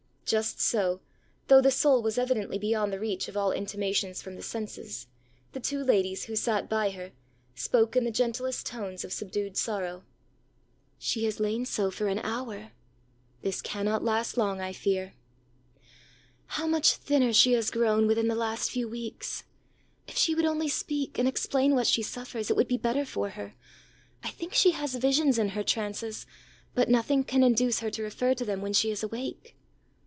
[0.23, 1.01] Just so,
[1.49, 5.07] though the soul was evidently beyond the reach of all intimations from the senses,
[5.51, 7.11] the two ladies, who sat beside her,
[7.53, 10.05] spoke in the gentlest tones of subdued sorrow.
[11.01, 12.71] ãShe has lain so for an hour.ã
[13.45, 15.13] ãThis cannot last long, I fear.ã
[16.53, 19.43] ãHow much thinner she has grown within the last few weeks!
[20.07, 23.31] If she would only speak, and explain what she suffers, it would be better for
[23.31, 23.53] her.
[24.23, 26.25] I think she has visions in her trances,
[26.73, 29.57] but nothing can induce her to refer to them when she is awake.